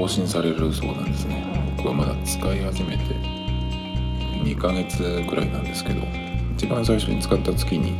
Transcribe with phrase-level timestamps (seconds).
[0.00, 1.74] 更新されるそうなんですね。
[1.76, 3.14] 僕はまだ使い始めて
[4.42, 6.00] 2ヶ月ぐらいなんですけど
[6.54, 7.92] 一番最初に使った月に、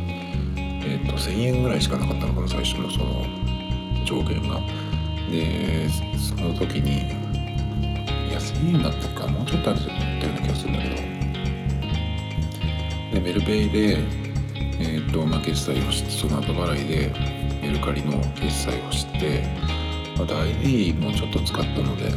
[0.83, 3.23] えーと、1000円ぐらいしかなかったのかな最初のその
[4.03, 4.59] 上限が。
[5.29, 5.87] で
[6.17, 7.11] その時に
[8.29, 10.95] いや1000円だったかもうちょっとあるったような気がするんだけど。
[13.13, 13.99] でメルペイで
[14.79, 17.13] えーとまあ、決済をしてその後払いで
[17.61, 19.43] メルカリの決済をして
[20.17, 22.11] また ID もちょっと使ったので、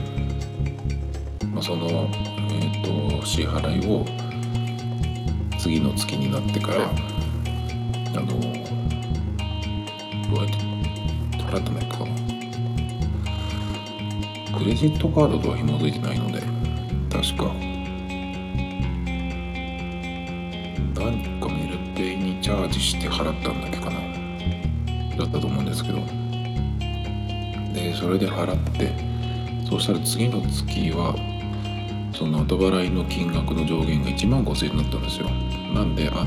[1.46, 4.04] まあ、その、えーと、支払いを
[5.58, 6.92] 次の月になってからあ
[8.20, 8.40] のどう
[10.36, 10.56] やって
[11.38, 12.04] 払ったのか
[14.58, 16.40] クレジットカードとは紐づいてないので
[17.10, 17.54] 確か。
[20.96, 24.00] 何かメルペイにチャージして払ったんだっけかな。
[25.16, 26.23] だったと思うんですけど
[27.74, 28.94] でそれで払って
[29.68, 31.14] そうしたら次の月は
[32.16, 35.28] その後払いの金額の上限が1万5000円になったんですよ。
[35.74, 36.26] なんであ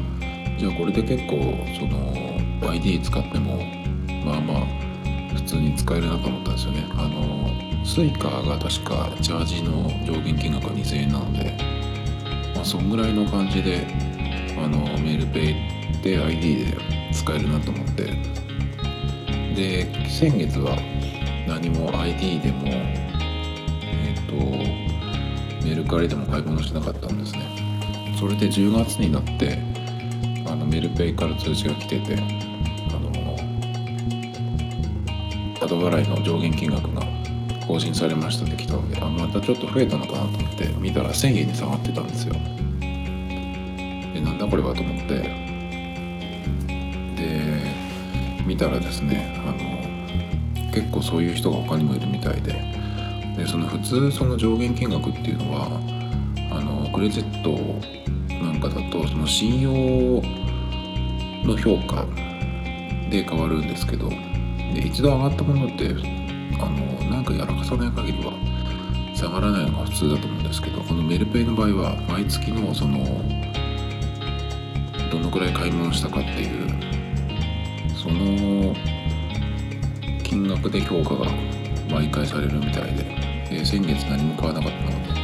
[0.60, 1.38] じゃあこれで結構
[1.80, 3.64] その ID 使っても
[4.26, 4.66] まあまあ
[5.34, 6.86] 普通に使えるなと思ったんですよね。
[6.92, 7.48] あの
[7.86, 11.58] Suica が確かチャージの上限金額は2000円なので
[12.54, 13.88] まあそんぐらいの感じで
[14.58, 16.78] あのメールペイで ID で
[17.14, 18.38] 使えるなと思って。
[19.58, 20.78] で先月は
[21.60, 28.16] 何も ID でもえっ、ー、とメルカリでも買い物してなかったんですね。
[28.20, 29.58] それで10月になって
[30.46, 32.20] あのメルペイから通知が来ててあ
[33.00, 33.10] の
[35.60, 37.02] 後払いの上限金額が
[37.68, 42.36] 更新されましたって来たのであまたちょっと増えたのかなと思って見たら1000円に下がってたんですよ。
[44.14, 45.48] でなんだこれはと思って。
[47.18, 47.58] で
[48.46, 49.77] 見たらですねあの
[50.82, 52.54] 結構そういう人が他にもいるみたいで。
[53.38, 55.80] でその普通その上限金額っていうのは
[56.50, 57.52] あのクレジット
[58.34, 59.72] なんかだとその信用
[61.46, 62.04] の評価
[63.12, 64.10] で変わるんですけど。
[64.74, 65.90] で一度上がったものって
[66.60, 68.34] あのなんかやらかさない限りは
[69.16, 73.00] 下がらないのが普通だと思うんですけどこのメルペイの場合は毎月のその
[75.12, 76.70] どのくらい買い物したかっていう
[77.96, 78.76] その
[80.28, 81.32] 金額で評価が
[81.90, 83.06] 毎回されるみたいで、
[83.50, 85.18] えー、先月何も買わなかったので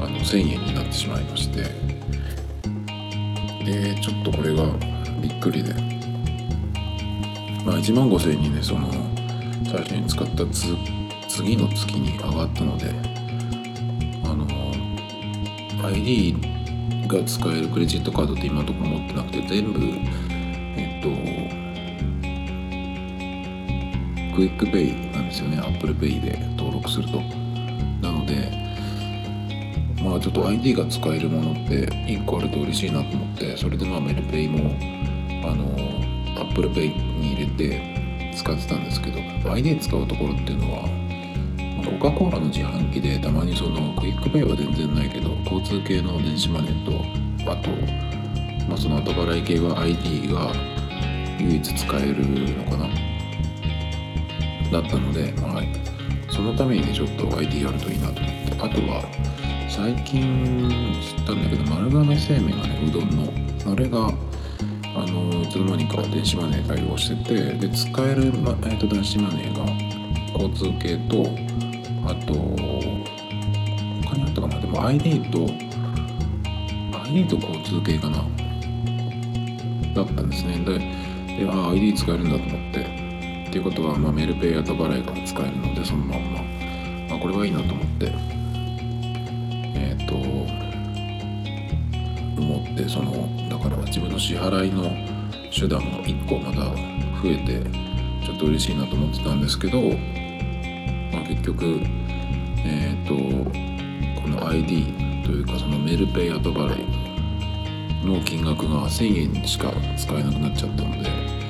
[0.00, 1.62] あの1000円になってしまいまして
[3.64, 4.64] でちょっとこれが
[5.20, 5.96] びっくりで。
[7.66, 8.88] まあ1万5000円にねその
[9.64, 10.46] 最初に使った
[11.28, 12.94] 次の月に上がったので
[14.24, 14.46] あの
[15.88, 16.36] ID
[17.08, 19.80] が使えるクレジットカードって今のところ持ってなくて全部
[20.76, 21.08] えっと
[24.36, 25.56] QUICPay なんですよね。
[25.56, 27.20] Apple Pay で登録すると。
[28.02, 28.52] なので
[30.02, 34.76] まあちょっと ID が使えるものって1個あると嬉しいなと思ってそれでまあメルペイも
[35.48, 35.64] あの
[36.50, 39.18] Apple Pay に入れて使ってたんですけど
[39.50, 40.82] ID 使うところっていうのは
[41.98, 47.70] コカ・コーラの自販機でたまにその QUICPay は全然ないけど交通系の電子マネーとあと、
[48.68, 50.52] まあ、その後払い系は ID が
[51.40, 53.15] 唯一使えるのかな。
[54.72, 58.36] だったので、はい、そのためにねちょっと ID あるといいなと思って。
[58.58, 59.04] あとは
[59.68, 60.58] 最近
[61.02, 64.08] 知ったんだけど丸亀製麺がねうどんのあれが
[64.96, 69.66] あのいつの間にか電子マネー対応しててで使える、まえーと、電子マネーが
[70.32, 71.26] 交通系と
[72.08, 72.32] あと
[74.08, 74.60] 他にあったかな。
[74.60, 75.46] でも ID と
[77.04, 78.24] ID と交通系かな。
[79.94, 80.58] だったんですね。
[80.64, 80.78] で
[81.44, 82.95] でああ ID 使えるんだと思って。
[83.56, 86.42] っていうことは、まあ、メルペイ後払いが使えるのでそのまんま、
[87.08, 88.12] まあ、これはいいなと思って
[89.74, 90.14] えっ、ー、と
[92.38, 94.90] 思ってそのだから自分の支払いの
[95.50, 96.66] 手段が1個まだ
[97.22, 97.62] 増えて
[98.26, 101.80] ちょっと嬉しいなと思ってたんですけど、まあ、結局
[102.58, 103.14] えっ、ー、と
[104.20, 111.45] この ID というかそのメルペイ後払いの金額が1000円しか使えなくなっちゃったので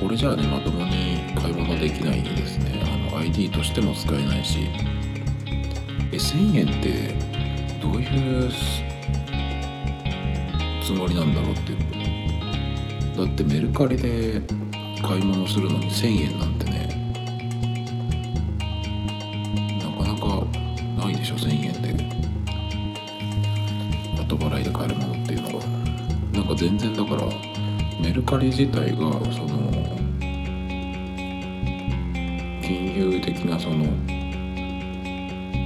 [0.00, 2.82] これじゃあねまともに買い物できないですね。
[2.82, 4.60] あの ID としても使えないし。
[6.12, 7.14] え1000円って
[7.80, 8.50] どういう
[10.82, 11.74] つもりなんだろうって。
[13.14, 14.40] だってメルカリで
[15.02, 16.88] 買い物するのに1000円なんてね。
[19.78, 21.90] なかなかないでしょ1000円で。
[24.22, 25.66] 後払いで買えるものっていうのが
[26.32, 27.28] なんか全然だから
[28.00, 28.96] メルカリ自体が
[29.30, 29.49] その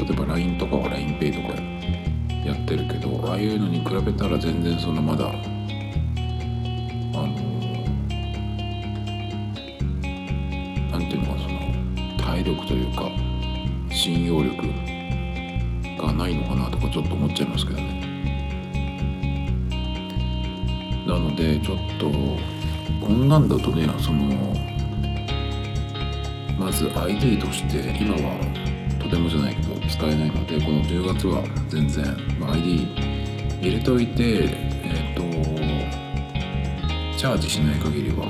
[0.07, 1.55] 例えば LINE とかは LINEPay とか
[2.45, 5.33] やってるけどああいうのに比べたら全然そのまだあ
[7.17, 7.33] の
[10.91, 11.59] なんていうのかその
[12.19, 13.11] 体力というか
[13.91, 14.57] 信用力
[16.03, 17.95] がないのかなとかちょっと思っちゃいますけどね。
[21.07, 22.11] なのでちょっと
[23.07, 24.35] こんなんだとねその
[26.59, 28.39] まず ID として今は
[28.99, 32.05] とてもじゃないけど使えないのでこの10月は全然、
[32.39, 32.89] まあ、ID
[33.61, 34.49] 入れといて
[34.83, 35.23] えっ、と
[37.19, 38.27] チャージしない限りは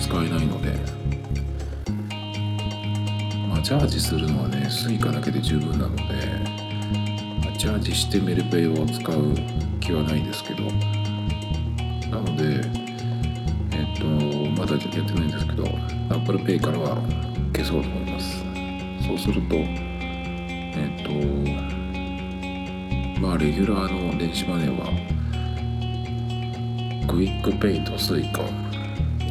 [0.00, 0.70] 使えないので
[3.48, 6.02] まあチャージするのはね Suica だけで十分なので、
[7.44, 9.34] まあチャージしてメルペイを使う
[9.80, 10.62] 気はないですけど
[12.10, 12.60] なので
[13.72, 14.06] えっ、と
[14.60, 15.64] まだやってないんですけど
[16.10, 16.96] Apple Pay からは
[17.54, 18.52] 消そうと思います。
[19.06, 19.91] そうすると
[20.74, 21.10] えっ、と
[23.20, 24.86] まあレギュラーの電子マネーは
[27.08, 28.42] QUICPay と Suica。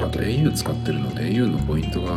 [0.04, 2.14] あと au 使ってるので au のポイントが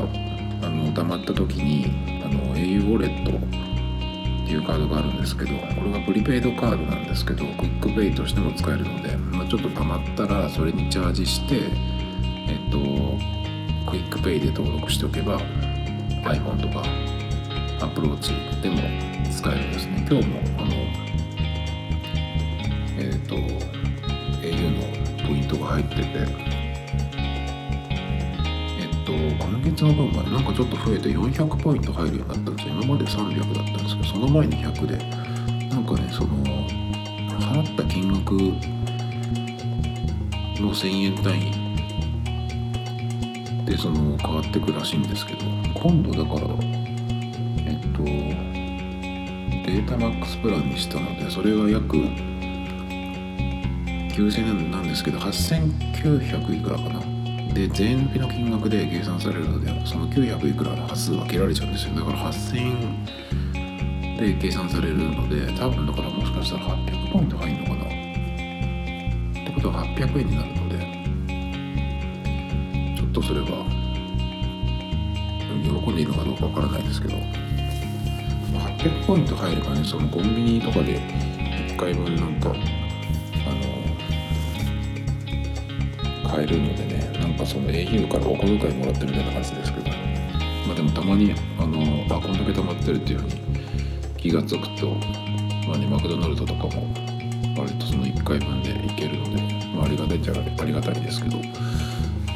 [0.63, 11.57] あの溜まった時にあの au ウォレットっていうカードがあるんですけどこれがプリペイドカードなんですけど QUICPay としても使えるので、まあ、ちょっと溜まったらそれにチャージして
[12.49, 12.79] えっと
[13.91, 15.39] QUICPay で登録しておけば
[16.25, 16.85] iPhone とか
[17.85, 20.07] Apple Watch でも使えるんですね。
[20.09, 20.71] 今日もあの
[22.97, 23.43] えっ、と au
[24.71, 26.03] のポイントが入ってて
[28.79, 32.75] えっと今月の分がなんかちょっと増えて400ポイント入るようになったんですよ。
[32.75, 34.97] 今まで300だったんですけどその前に100で
[35.69, 36.29] なんかねその
[37.41, 38.35] 払った金額
[40.61, 41.51] の1000円単位
[43.67, 45.41] でその変わってくらしいんですけど
[45.75, 46.74] 今度だから
[49.95, 51.97] タマックスプランにしたのでそれが約
[54.13, 57.01] 9000円なんですけど8900いくらかな。
[57.55, 61.95] で税抜きの金額で計算されるのでその900いくらの端数は切られちゃうんですよ。
[61.95, 63.05] だから8000円
[64.17, 67.85] で計算されるので多分だからもしかしたら800ポイント入るのかな。
[67.85, 67.89] っ
[69.47, 70.77] てことは800円になるので
[72.97, 73.47] ちょっとすれば
[75.63, 77.44] 喜んでいいのかどうかわからないですけど。
[78.85, 82.59] 800ポイント入ればねそのコンビニとかで1回分なんかあの
[86.31, 89.89] 買えるのでねなんかその au からお小遣いもらってるみたいな感じですけど
[90.67, 93.35] まあでもたまにあのあこんだけ溜まってるっていうふうに
[94.19, 94.91] 気が付くと
[95.67, 96.87] まあねマクドナルドとかも
[97.57, 99.41] 割とその1回分でいけるので、
[99.75, 101.39] まあ、ありがたいっちゃありがたいですけど。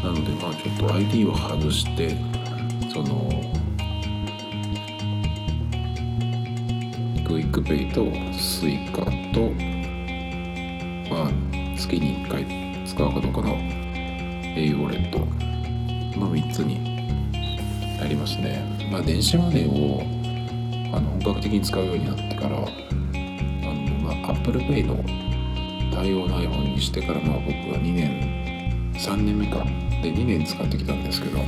[0.02, 2.16] なのでまあちょっと ID を外して
[2.92, 3.28] その
[7.28, 9.52] QUICPay と Suica と
[11.11, 11.30] まあ
[11.76, 13.54] 月に1回使うかどうかの
[14.56, 15.18] au ウォレット
[16.18, 16.97] の3つに
[17.99, 18.64] なりますね。
[18.90, 20.00] まあ電子マネーを
[20.97, 22.66] あの本格的に使うようになってからあの、
[24.02, 24.97] まあ、Apple Pay の
[25.94, 29.64] 対応の iPhone にしてからまあ僕は2年3年目か。
[30.02, 31.44] で2年使ってきたんですけどや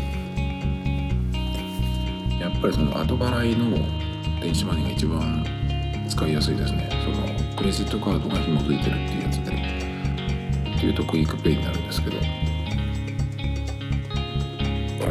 [2.49, 3.79] っぱりその後払いの
[4.41, 5.60] 電子マネーが一番
[6.21, 6.91] 使いやすいですね。
[7.03, 7.17] その
[7.57, 9.53] クレジットカードが紐づいてるっていうやつで。
[9.53, 9.55] っ
[10.79, 12.19] ていうと QUICPay になるんですけど。
[12.19, 12.21] あ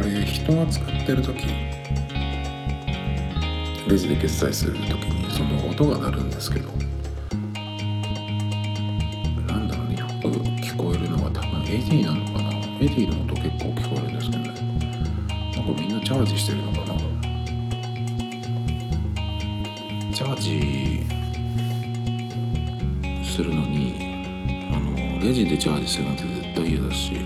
[0.02, 1.48] れ人が使ってる時
[3.88, 6.70] レジで決済する時にその音が鳴るんですけど。
[9.48, 9.96] なんだろうね。
[9.96, 10.12] よく
[10.62, 12.52] 聞こえるのが多分 AD なのかな。
[12.78, 14.50] AD の音結構聞こえるんですけどね。
[15.56, 16.90] なんかみんなチャージしてるのかな。
[20.12, 20.89] チャージ
[23.30, 23.94] するのに
[24.74, 27.20] あのレジでチャージするなんて絶対嫌だしあ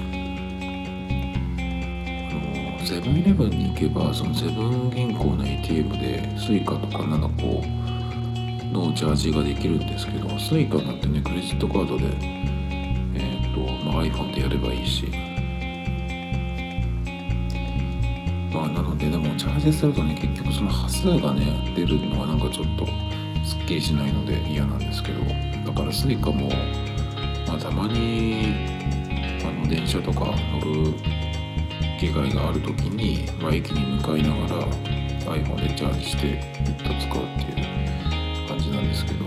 [2.79, 7.65] のセブンイレブンに行けばそのセブン銀行の ATM で Suica とか7個
[8.79, 12.05] のチャージができるんですけど Suica なんてねクレジットカードで、
[13.15, 15.07] えーとまあ、iPhone でやればいいし。
[18.53, 22.87] まあなのででもチャージするとね結局その端数がね出るのはなんかちょっと
[23.45, 26.49] すっきりしないので嫌なんですけどだから Suica も
[27.47, 28.55] まあたまに
[29.45, 30.95] あの電車とか乗る
[32.01, 34.67] 機会がある時に、まあ、駅に向かいながら
[35.33, 39.25] iPhone でチャージしてピッと使うっていう感じなんですけど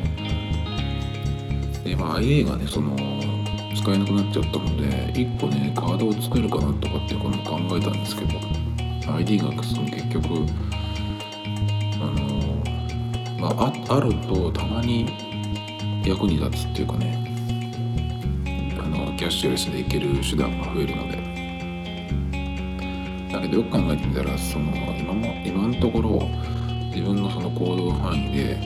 [1.83, 2.95] でまあ IA がねその
[3.75, 8.39] 使えなくなっちゃったので1個ねカードを作るかなとかってこの考えたんですけど
[9.13, 10.45] ID がその結局
[13.55, 15.05] まああるとたまに
[16.05, 17.23] 役に立つっていうかね。
[18.79, 21.27] あのキャッシュレスでいける手段が増えるので。
[23.31, 26.27] だけどよく考えてみたらその今も今のところ
[26.93, 28.57] 自分のその行動範囲で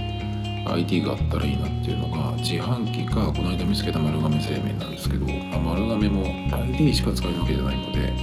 [0.66, 6.24] ID があったらいいなっていうのが自販機かこの間見つけた丸亀製麺なんですけど、まあ、丸亀も
[6.56, 8.14] ID しか使えるわけじゃないので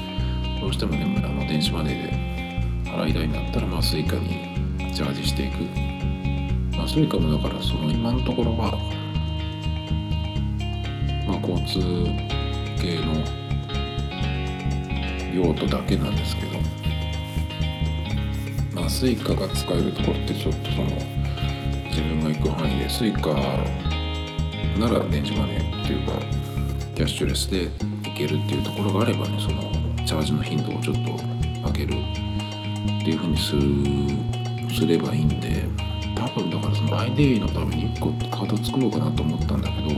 [0.61, 5.98] どうしてもねあの電子マネーで払いたいんだったらまあ Suica にチャージしていく。
[6.89, 8.73] まあ Suica もだからその今のところは
[11.27, 11.81] まあ交通
[12.81, 13.13] 系の
[15.35, 16.59] 用途だけなんですけど
[18.75, 20.87] まあ Suica が使えるところってちょっとその
[21.91, 23.35] 自分が行く範囲で Suica
[24.79, 26.13] なら電子マネーっていうか
[26.95, 27.69] キャッシュレスで
[28.09, 29.71] 行けるっていうところがあればねその
[30.07, 35.88] チャージの頻度をちょっと上げるっていうふうにすすればいいんで
[36.19, 39.91] 多分だからその ID のために1個カード作ろうかなと思ったんだけど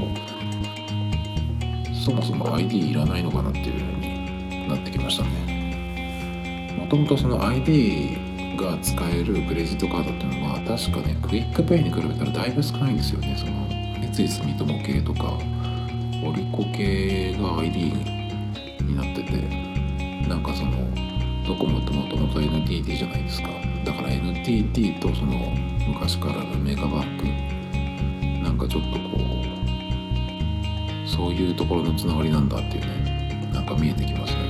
[1.94, 6.76] そもそも ID いらないのかなっていうふうになってきましたね。
[6.78, 13.36] もともとその ID が使えるクレジットカードっていうのは確かね QUICPay に比べたらだいぶ少ないんですよね。
[13.38, 13.52] その
[14.00, 15.38] 三井住友系とか
[16.24, 17.92] オリコ系が ID
[18.82, 19.32] になってて
[20.28, 20.72] なんかその
[21.46, 23.48] ドコモってもともと NTT じゃないですか。
[23.48, 23.54] だ
[24.00, 25.52] から NTT とその
[25.87, 27.25] 昔からのメガバンク
[28.42, 29.16] なんかちょっとこ
[31.04, 34.40] うそういうところのつながりなんだっていうねなんか見えてきますね。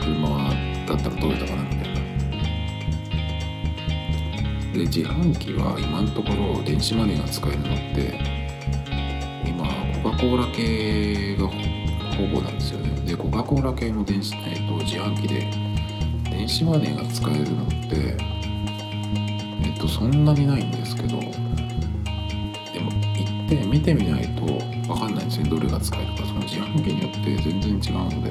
[0.00, 0.54] 車は
[0.86, 1.84] だったらどうやったかなみたいな。
[4.72, 8.20] で自販機は今のところ電子マネーが使えるのって
[9.44, 9.64] 今
[10.04, 12.90] コカ・コーラ系がほぼなんですよね。
[13.04, 15.69] でコカ・コーラ系の電子、えーと、自販機で
[16.50, 18.16] 子マネーが使えるのって
[19.62, 21.30] えっ、とそんなにないんですけどでも
[23.14, 25.48] 行って見てみないと分かんないんですね。
[25.48, 28.30] どれが使えるかその自販機によって全然違うので、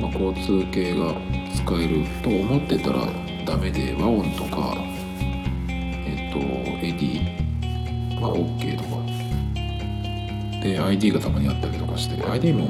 [0.00, 1.14] まあ、交通系が
[1.54, 3.06] 使えると思ってたら
[3.46, 4.74] ダメで和音とか
[5.68, 6.38] えっと
[6.84, 8.98] エディは OK とか。
[10.60, 12.68] で ID がたまにあったりとかして ID も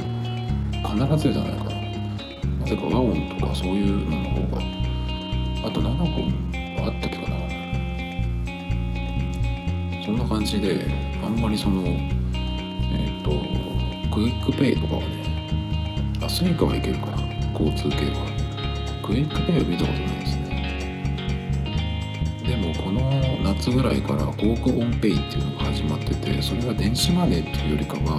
[0.87, 1.78] 必ずじゃないかな。
[2.69, 4.63] なぜか WAON とかそういうのの方が
[5.67, 6.31] あと7本
[6.85, 7.39] あったっけかな。
[10.05, 10.85] そんな感じで
[11.25, 13.31] あんまりそのえっ、と
[14.15, 17.23] QUICPay とかはねあ Suica はいけるかな。
[17.55, 18.27] 交通系は
[19.03, 20.45] QUICPay は見たことないですね。
[22.47, 23.01] でもこの
[23.45, 28.19] 夏ぐらいから Coke ON Pay っていうのが始まっててそれは電子マネーっていうよりかは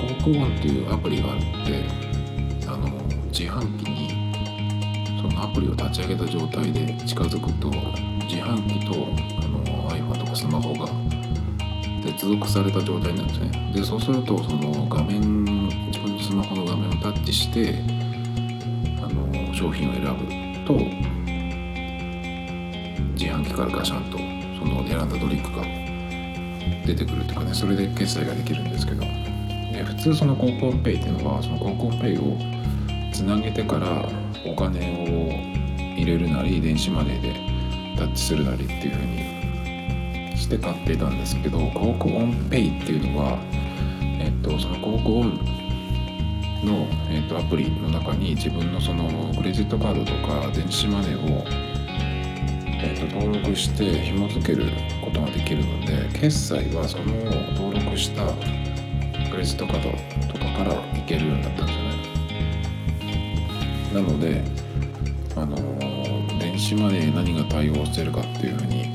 [0.00, 2.07] その航空オンっていうアプリがあって
[3.38, 4.08] 自販機に
[5.22, 7.70] そのアプリを立ち上げた状態で近づくと
[8.26, 9.06] 自販機と
[9.40, 10.88] あの iPhone とかスマホが
[12.02, 13.72] 接続された状態なんですね。
[13.72, 15.44] でそうするとその画面
[15.86, 17.78] 自分のスマホの画面をタッチして
[19.00, 20.74] あの商品を選ぶと
[23.14, 24.18] 自販機からガシャンと
[24.58, 25.62] その選んだドリンクが
[26.84, 29.04] 出てくるというかねそれで決済ができるんですけど。
[29.72, 32.57] で普通そのコンコンペイっていうのはそのコンコンペイを
[33.18, 34.08] つなげてから
[34.46, 37.34] お金を入れるなり電子マネーで
[37.98, 43.36] タッチするなりっていう風にして買っていたんですけどコークオンペイっていうのは
[44.20, 45.34] えっとそのコークオン
[46.64, 51.44] の、えっと、アプリの中に自分のそのクレジットカードとか電子マネーを
[52.80, 54.66] えーと、登録して紐付ける
[55.04, 57.06] ことができるので決済はその
[57.56, 58.24] 登録した
[59.28, 61.87] クレジットカードとかからいけるようになったんですよね。
[63.92, 64.42] なので
[65.36, 65.56] あの
[66.38, 68.92] 電子マネー何が対応してるかっていうふうに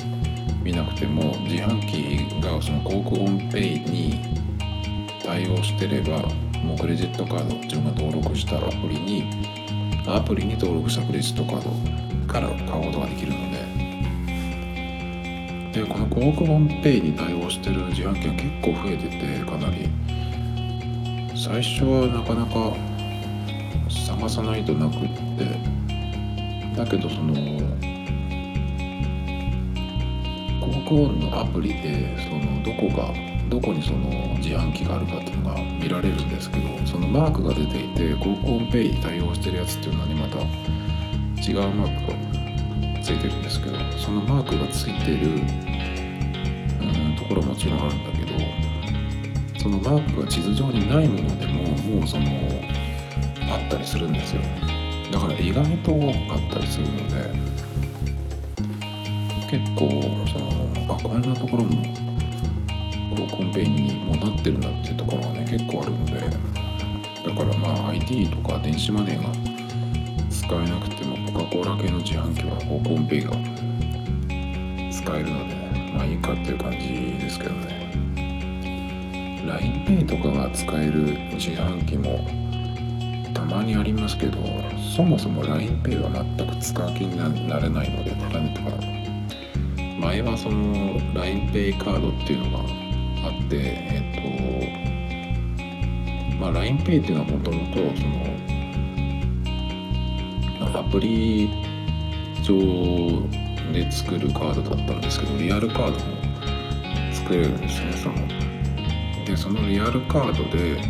[0.64, 4.20] 見なくても自販機がその航空オンペイに
[5.24, 6.20] 対応してれば
[6.64, 9.24] もうクレジットカード自分が登録したアプリに
[10.08, 13.64] アプリに登録したクレジットカードから買うことができるので。
[15.74, 19.90] でこのコークボンペイに対応してる自販機が結構増えててかなり。
[21.36, 22.78] 最初はなかなか
[23.89, 25.00] 探さないとなくっ
[25.38, 25.84] て。
[26.75, 27.34] だけどその
[30.60, 33.13] コークオンのアプリでそのどこが
[33.50, 42.12] どこにその自販機があるかっていうのが見られるんですけどそのマークが出ていてコークオンペイに対応してるやつっていうのにまた違うマーク
[42.98, 51.63] がついてるんですけどそのマークがついてる、うん、ところももちろんあるんだけどそのマークが地図上にないものでも
[51.98, 52.25] もうその
[53.53, 54.41] あったりするんですよ。
[55.12, 57.53] だから意外と多かったりするので
[59.51, 59.88] 結構
[60.27, 61.83] そのあこんなところも
[63.15, 69.29] こうコンペインにもなってるなっていうところがね結構あるのでだからまあ IT とか電子マネーが
[70.31, 73.31] 使えなくてもコカ・コーラ系の自販機はこうコンペイが
[74.91, 76.79] 使えるので、ね、まあいいかっていう感じ
[77.24, 77.83] ですけどね。
[79.45, 81.01] LINEPay とかが使える
[81.33, 82.43] 自販機も
[83.53, 84.39] まにありますけど
[84.95, 88.72] そもそも LINEPay は全く使う気になれないので何とか
[90.00, 92.63] 前はその LINEPay カードっていうのが
[93.27, 94.13] あってえっ
[96.39, 98.33] とまあ LINEPay っていうのはもともとその
[100.79, 101.48] アプリ
[102.43, 102.57] 上
[103.72, 106.00] で作るカードだったんですけどリアルカードも
[107.13, 108.15] 作れるんですよねその。
[109.25, 110.81] でそのリアルカードで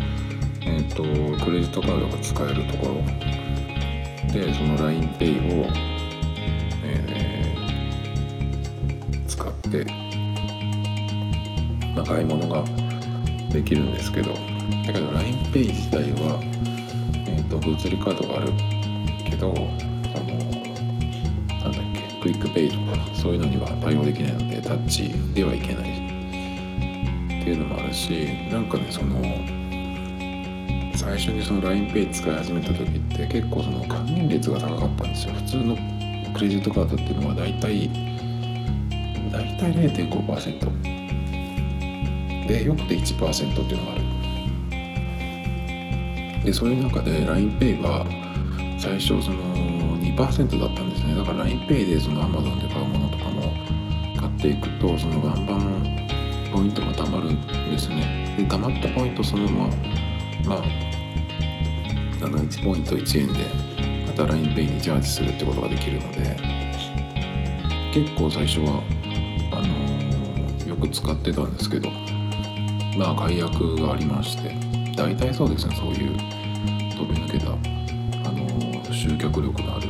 [0.66, 1.02] えっ、と
[1.44, 2.94] クレジットカードが使えるところ。
[4.32, 5.70] でその LINEPay を、
[6.82, 9.84] えー、使って、
[11.94, 12.64] まあ、買い物が
[13.52, 14.54] できるんですけど。
[14.86, 16.40] だけど LINEPay 自体は、
[17.26, 18.52] えーと、と物理カードがある
[19.24, 19.58] けどあの
[21.60, 29.20] なんだっけ QUICPay とかそういうのには対応できないのでタッチではいけないっていうのもあるしなんかねその
[31.04, 35.34] 最初にその LINEPay 使い始めた時って結構その還元率が高かったんですよ。
[35.34, 35.76] 普通の
[36.34, 37.90] クレジットカードっていうのは大体
[39.30, 43.06] 大体0.5%でよくて1%っ
[43.68, 43.94] ていうのがあ
[46.40, 48.04] るでそういう中で LINEPay は
[48.78, 51.14] 最初その2%だったんですね。
[51.14, 53.52] だから LINEPay でその Amazon で買うものとかも
[54.18, 55.60] 買っていくとそのバンバン
[56.52, 58.34] ポイントが貯まるんですね。
[58.38, 59.74] で貯まったポイントそのまま
[60.46, 60.62] まあ
[62.24, 63.44] あの1ポイント1円で
[64.06, 66.36] また LINEPay にチャージするってことができるので
[67.92, 68.82] 結構最初は
[69.52, 71.90] あのー、よく使ってたんですけど
[72.96, 74.56] まあ解約がありまして
[74.96, 76.16] 大体そうですねそういう
[76.96, 79.88] 飛び抜けた、あのー、集客力のある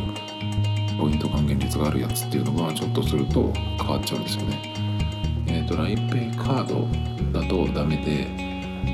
[0.99, 4.75] ポイント還元率があるやつっていうのはちょっとすると変わっちゃうんですよね。
[5.47, 8.27] えっ、ー、と LINEPay カードだとダメで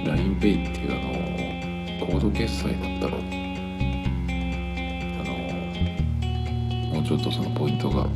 [0.05, 3.29] LINEPay っていうあのコード決済だったら
[7.22, 8.06] とそのポイントが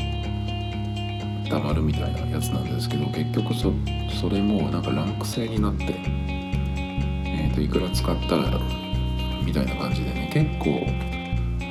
[1.49, 3.73] たまるみたいなやつなんですけど結局そ
[4.21, 8.59] それもなんかランク制になって、えー、といくら使ったら
[9.45, 10.87] みたいな感じでね結構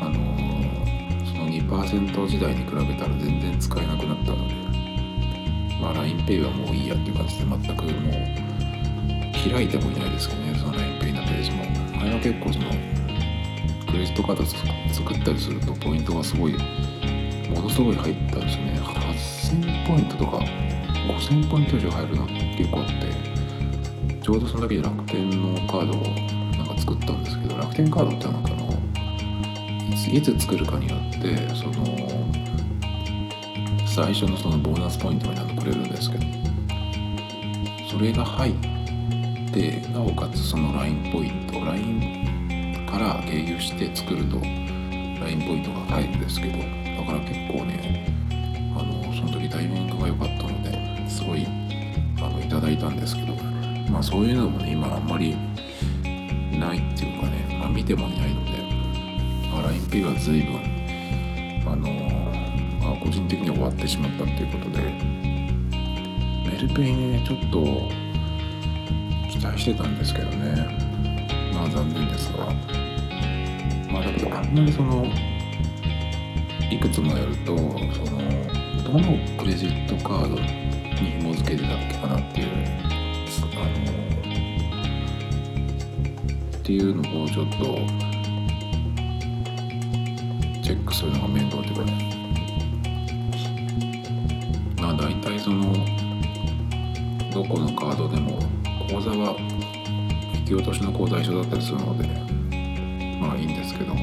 [0.05, 4.53] あのー、その2%時代に比べたら全然使えなくなったので
[5.81, 11.83] まあ LINEPay はもういいやっていう感じで全くもう開いてもいないですけどねその LINEPay のページも。
[12.03, 12.65] あれは結構その
[13.89, 16.55] クレジットカード作ったりするとポイントがすごい
[17.53, 18.79] ものすごい入ったんですね。
[18.81, 20.37] 8000ポイントとか
[21.07, 26.01] 5000ポイント以上入るのって結構あってちょうどその時に楽天のカードを
[26.57, 28.73] なんか作ったんですけど楽天カードってなんかの
[30.11, 31.85] いつ作るかによってその
[33.85, 36.25] 最初のそのボーナスポイントみたいなのくれるんですけど
[37.91, 38.53] それが入っ
[39.51, 48.07] てなおかつその LINE ポイント LINE から経由して作ると LINE ポイントが入るんですけどだから結構ね
[48.77, 51.45] あのその時タイミングが良かったのですごい
[52.17, 53.35] あのいただいたんですけど
[53.91, 55.35] まあそういうのもね今あんまり
[56.57, 58.51] ないっていうかね、まあ、見てもいないので、
[59.51, 60.73] まあ、LINEPay は随分
[61.65, 61.89] あの
[62.83, 64.83] まあ、個人的に終わってしまったっていうことで
[66.45, 68.03] メルペイねちょっと
[69.29, 70.77] 期待してたんですけどね。
[71.53, 72.45] まあ残念ですが。
[73.91, 75.05] まあだけどあんまりその
[76.73, 78.17] いくつもやるとその
[78.83, 80.47] どのクレジットカードに
[81.21, 82.47] 紐付けてたっけかなっていう
[83.53, 83.67] あの
[86.57, 87.57] っていうのをちょっと
[90.63, 91.93] チェックするのが面倒っていうかね
[94.81, 95.71] まあ大体その
[97.31, 98.39] どこのカードでも
[98.89, 99.35] 口座は
[100.33, 102.07] 引き落としの口座一緒だったりするので
[103.19, 103.93] まあいいんですけど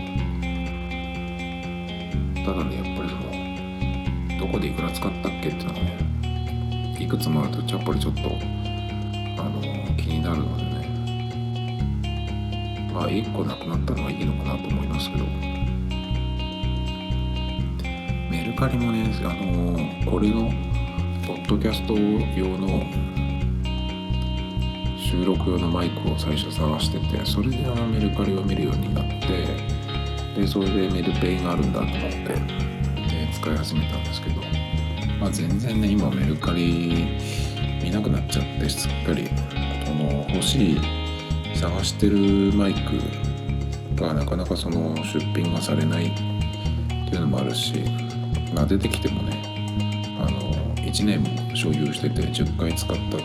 [2.44, 9.60] ただねやっぱりそのどこでいくら使ったっけっていうのがねいくつもあるとやっぱりちょっとあの
[9.96, 10.70] 気になるのでね。
[12.92, 15.24] まあ1個なくなったのはいいのかなと思いますけど。
[18.30, 20.50] メルカリもねあのこれの
[21.26, 22.84] ポッドキャスト用の
[24.96, 29.79] 収録用のマイクを最初探しててそれであのメルカリを見るようになって
[30.34, 34.40] でそれでメルペイがあるんだと思ってで使い始めたんですけど、
[35.18, 37.18] まあ、全然ね今メルカリ
[37.82, 39.28] 見なくなっちゃってすっかり
[39.84, 40.80] その欲しい
[41.56, 42.16] 探してる
[42.54, 46.16] マイクがなかなかその出品がされないっ
[47.08, 47.84] ていうのもあるし、
[48.54, 49.42] まあ、出てきてもね
[50.20, 50.40] あの
[50.76, 53.24] 1年も所有してて10回使ったって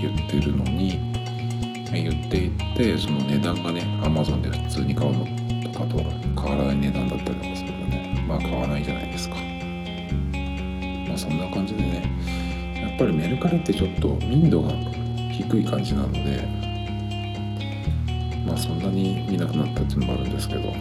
[0.00, 1.12] 言ってるのに
[1.92, 5.41] 言っていってその値段がね Amazon で普通に買うのと
[5.86, 9.36] かと変わらない値段だったりとかするとねまあ買わないじゃないですか。
[11.08, 14.70] まあそんな感じでねやっぱりメルカリってちょっと民度が
[15.30, 16.48] 低い感じなので
[18.46, 20.72] まあそんなに見なくなったっていうのもあるんですけど。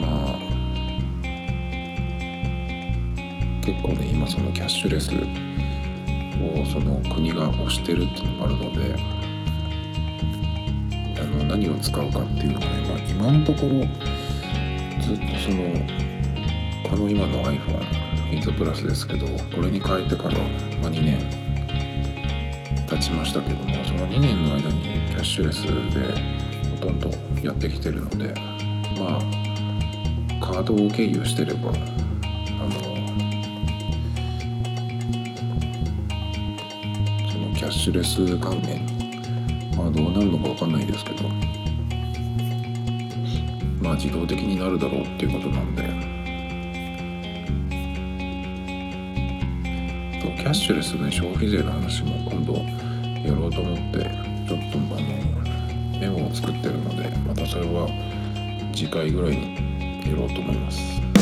[0.00, 0.38] まあ
[3.62, 9.23] 結構ね今そのキャッシュレスをその国が推してるっていうのもあるので
[11.54, 13.86] 何を使うかっていうのがね、まあ、今のところ
[15.00, 15.72] ずっとその
[16.90, 21.16] この今の iPhone8 プラスですけどこれに変えてから、まあ、2年
[22.88, 25.70] 経ちましたけどもその2年の間にキャッシュレスで
[26.80, 27.08] ほとんど
[27.40, 28.34] やってきてるので
[28.98, 29.20] まあ
[30.44, 31.78] カードを経由してればあの
[37.30, 38.93] そのキャッシュレス関連
[39.94, 41.28] どうなるのかわかんないですけど
[43.80, 45.82] まあ自動的になるだろうっていうことなんで
[50.20, 53.98] とキャッシュレスね消費税の話も今度やろうと思って
[54.48, 57.88] ちょっとあのメモを作ってるのでまたそれは
[58.74, 61.13] 次回ぐらいにやろうと思います。